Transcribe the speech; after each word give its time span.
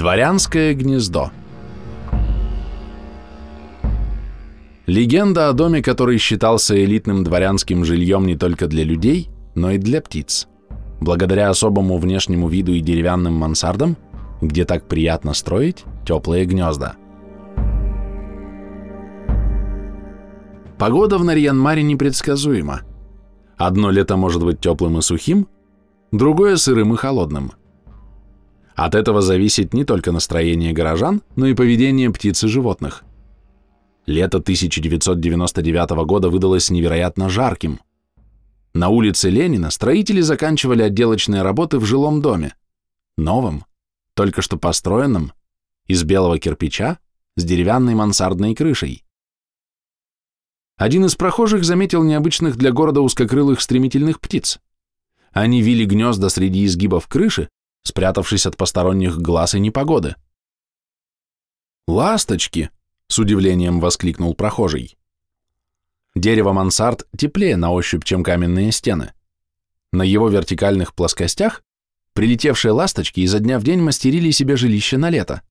Дворянское 0.00 0.72
гнездо 0.72 1.30
Легенда 4.86 5.50
о 5.50 5.52
доме, 5.52 5.82
который 5.82 6.16
считался 6.16 6.82
элитным 6.82 7.22
дворянским 7.22 7.84
жильем 7.84 8.26
не 8.26 8.34
только 8.34 8.66
для 8.66 8.82
людей, 8.82 9.28
но 9.54 9.72
и 9.72 9.76
для 9.76 10.00
птиц. 10.00 10.48
Благодаря 11.02 11.50
особому 11.50 11.98
внешнему 11.98 12.48
виду 12.48 12.72
и 12.72 12.80
деревянным 12.80 13.34
мансардам, 13.34 13.98
где 14.40 14.64
так 14.64 14.88
приятно 14.88 15.34
строить 15.34 15.84
теплые 16.06 16.46
гнезда. 16.46 16.96
Погода 20.78 21.18
в 21.18 21.24
Нарьянмаре 21.24 21.82
непредсказуема. 21.82 22.80
Одно 23.58 23.90
лето 23.90 24.16
может 24.16 24.42
быть 24.42 24.60
теплым 24.60 24.96
и 24.96 25.02
сухим, 25.02 25.46
другое 26.10 26.56
сырым 26.56 26.94
и 26.94 26.96
холодным. 26.96 27.52
От 28.80 28.94
этого 28.94 29.20
зависит 29.20 29.74
не 29.74 29.84
только 29.84 30.10
настроение 30.10 30.72
горожан, 30.72 31.20
но 31.36 31.44
и 31.44 31.52
поведение 31.52 32.10
птиц 32.10 32.44
и 32.44 32.48
животных. 32.48 33.04
Лето 34.06 34.38
1999 34.38 35.90
года 36.06 36.30
выдалось 36.30 36.70
невероятно 36.70 37.28
жарким. 37.28 37.80
На 38.72 38.88
улице 38.88 39.28
Ленина 39.28 39.70
строители 39.70 40.22
заканчивали 40.22 40.82
отделочные 40.82 41.42
работы 41.42 41.78
в 41.78 41.84
жилом 41.84 42.22
доме, 42.22 42.54
новом, 43.18 43.66
только 44.14 44.40
что 44.40 44.56
построенном, 44.56 45.34
из 45.86 46.02
белого 46.02 46.38
кирпича, 46.38 47.00
с 47.36 47.44
деревянной 47.44 47.94
мансардной 47.94 48.54
крышей. 48.54 49.04
Один 50.78 51.04
из 51.04 51.16
прохожих 51.16 51.64
заметил 51.64 52.02
необычных 52.02 52.56
для 52.56 52.72
города 52.72 53.02
узкокрылых 53.02 53.60
стремительных 53.60 54.20
птиц. 54.20 54.58
Они 55.32 55.60
вили 55.60 55.84
гнезда 55.84 56.30
среди 56.30 56.64
изгибов 56.64 57.08
крыши, 57.08 57.50
спрятавшись 57.82 58.46
от 58.46 58.56
посторонних 58.56 59.18
глаз 59.18 59.54
и 59.54 59.60
непогоды. 59.60 60.16
«Ласточки!»— 61.86 62.70
с 63.08 63.18
удивлением 63.18 63.80
воскликнул 63.80 64.34
прохожий. 64.34 64.96
Дерево 66.14 66.52
мансард 66.52 67.06
теплее 67.16 67.56
на 67.56 67.72
ощупь, 67.72 68.04
чем 68.04 68.22
каменные 68.22 68.72
стены. 68.72 69.12
На 69.92 70.02
его 70.02 70.28
вертикальных 70.28 70.94
плоскостях 70.94 71.62
прилетевшие 72.14 72.72
ласточки 72.72 73.20
изо 73.20 73.38
дня 73.38 73.58
в 73.58 73.64
день 73.64 73.80
мастерили 73.80 74.30
себе 74.30 74.56
жилище 74.56 74.98
на 74.98 75.10
лето. 75.10 75.42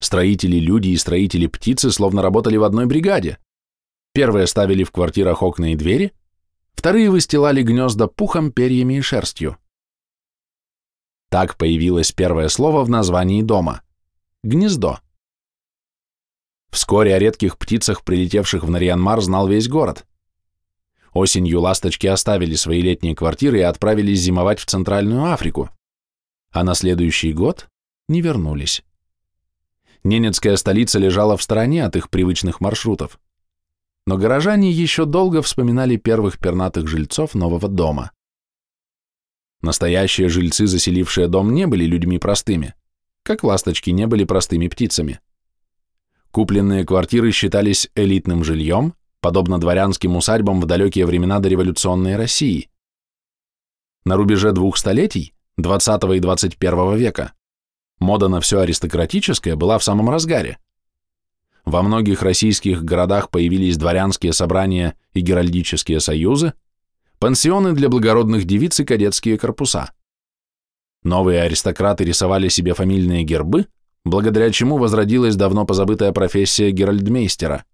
Строители 0.00 0.56
люди 0.56 0.88
и 0.88 0.96
строители 0.96 1.46
птицы 1.46 1.90
словно 1.90 2.22
работали 2.22 2.56
в 2.56 2.64
одной 2.64 2.86
бригаде. 2.86 3.38
Первые 4.12 4.46
ставили 4.46 4.84
в 4.84 4.90
квартирах 4.90 5.42
окна 5.42 5.72
и 5.72 5.76
двери, 5.76 6.12
вторые 6.74 7.10
выстилали 7.10 7.62
гнезда 7.62 8.08
пухом, 8.08 8.52
перьями 8.52 8.98
и 8.98 9.00
шерстью. 9.00 9.56
Так 11.32 11.56
появилось 11.56 12.12
первое 12.12 12.48
слово 12.48 12.84
в 12.84 12.90
названии 12.90 13.40
дома– 13.40 13.80
гнездо. 14.42 14.98
Вскоре 16.70 17.14
о 17.14 17.18
редких 17.18 17.56
птицах, 17.56 18.04
прилетевших 18.04 18.64
в 18.64 18.70
Нарьянмар, 18.70 19.22
знал 19.22 19.48
весь 19.48 19.66
город. 19.66 20.04
Осенью 21.14 21.62
ласточки 21.62 22.06
оставили 22.06 22.54
свои 22.54 22.82
летние 22.82 23.16
квартиры 23.16 23.60
и 23.60 23.62
отправились 23.62 24.20
зимовать 24.20 24.60
в 24.60 24.66
Центральную 24.66 25.32
Африку, 25.32 25.70
а 26.50 26.64
на 26.64 26.74
следующий 26.74 27.32
год 27.32 27.66
не 28.10 28.20
вернулись. 28.20 28.84
Ненецкая 30.04 30.56
столица 30.56 30.98
лежала 30.98 31.38
в 31.38 31.42
стороне 31.42 31.86
от 31.86 31.96
их 31.96 32.10
привычных 32.10 32.60
маршрутов, 32.60 33.18
но 34.06 34.18
горожане 34.18 34.70
еще 34.70 35.06
долго 35.06 35.40
вспоминали 35.40 35.96
первых 35.96 36.38
пернатых 36.38 36.88
жильцов 36.88 37.34
нового 37.34 37.68
дома. 37.68 38.10
Настоящие 39.62 40.28
жильцы, 40.28 40.66
заселившие 40.66 41.28
дом, 41.28 41.54
не 41.54 41.66
были 41.66 41.84
людьми 41.84 42.18
простыми, 42.18 42.74
как 43.22 43.44
ласточки 43.44 43.90
не 43.90 44.06
были 44.06 44.24
простыми 44.24 44.66
птицами. 44.66 45.20
Купленные 46.32 46.84
квартиры 46.84 47.30
считались 47.30 47.88
элитным 47.94 48.42
жильем, 48.42 48.94
подобно 49.20 49.60
дворянским 49.60 50.16
усадьбам 50.16 50.60
в 50.60 50.66
далекие 50.66 51.06
времена 51.06 51.38
дореволюционной 51.38 52.16
России. 52.16 52.70
На 54.04 54.16
рубеже 54.16 54.50
двух 54.50 54.76
столетий, 54.76 55.32
20 55.58 56.02
и 56.16 56.18
21 56.18 56.96
века, 56.96 57.32
мода 58.00 58.28
на 58.28 58.40
все 58.40 58.58
аристократическое 58.60 59.54
была 59.54 59.78
в 59.78 59.84
самом 59.84 60.10
разгаре. 60.10 60.58
Во 61.64 61.82
многих 61.82 62.22
российских 62.22 62.82
городах 62.82 63.30
появились 63.30 63.76
дворянские 63.76 64.32
собрания 64.32 64.96
и 65.12 65.20
геральдические 65.20 66.00
союзы, 66.00 66.54
пансионы 67.22 67.72
для 67.72 67.88
благородных 67.88 68.46
девиц 68.46 68.80
и 68.80 68.84
кадетские 68.84 69.38
корпуса. 69.38 69.92
Новые 71.04 71.42
аристократы 71.42 72.02
рисовали 72.02 72.48
себе 72.48 72.74
фамильные 72.74 73.22
гербы, 73.22 73.68
благодаря 74.04 74.50
чему 74.50 74.76
возродилась 74.76 75.36
давно 75.36 75.64
позабытая 75.64 76.10
профессия 76.10 76.72
геральдмейстера. 76.72 77.64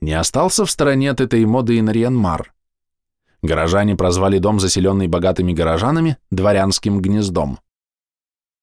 Не 0.00 0.14
остался 0.14 0.64
в 0.64 0.70
стороне 0.70 1.10
от 1.10 1.20
этой 1.20 1.44
моды 1.44 1.76
и 1.76 1.82
Нарьянмар. 1.82 2.54
Горожане 3.42 3.96
прозвали 3.96 4.38
дом, 4.38 4.60
заселенный 4.60 5.08
богатыми 5.08 5.52
горожанами, 5.52 6.16
дворянским 6.30 7.02
гнездом. 7.02 7.58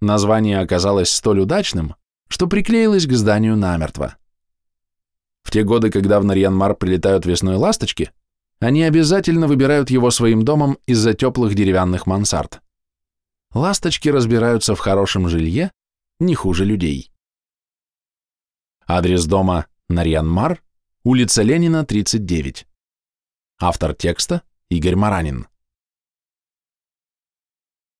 Название 0.00 0.60
оказалось 0.60 1.12
столь 1.12 1.40
удачным, 1.40 1.94
что 2.28 2.46
приклеилось 2.46 3.06
к 3.06 3.12
зданию 3.12 3.58
намертво. 3.58 4.16
В 5.42 5.50
те 5.50 5.62
годы, 5.62 5.90
когда 5.90 6.20
в 6.20 6.24
Нарьянмар 6.24 6.74
прилетают 6.74 7.26
весной 7.26 7.56
ласточки, 7.56 8.12
они 8.62 8.84
обязательно 8.84 9.48
выбирают 9.48 9.90
его 9.90 10.12
своим 10.12 10.44
домом 10.44 10.78
из-за 10.86 11.14
теплых 11.14 11.56
деревянных 11.56 12.06
мансард. 12.06 12.62
Ласточки 13.52 14.08
разбираются 14.08 14.76
в 14.76 14.78
хорошем 14.78 15.28
жилье 15.28 15.72
не 16.20 16.36
хуже 16.36 16.64
людей. 16.64 17.10
Адрес 18.86 19.26
дома 19.26 19.66
Нарьянмар, 19.88 20.62
улица 21.02 21.42
Ленина, 21.42 21.84
39. 21.84 22.68
Автор 23.60 23.94
текста 23.94 24.42
Игорь 24.68 24.94
Маранин. 24.94 25.48